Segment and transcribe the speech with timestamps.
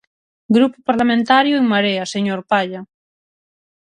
[0.55, 2.81] Grupo Parlamentario En Marea, señor Palla.